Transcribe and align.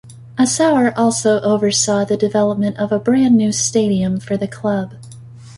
Assauer 0.35 0.91
also 0.97 1.39
oversaw 1.41 2.05
the 2.05 2.17
development 2.17 2.75
of 2.77 2.91
a 2.91 2.97
brand 2.97 3.37
new 3.37 3.51
stadium 3.51 4.19
for 4.19 4.35
the 4.35 4.47
club. 4.47 4.95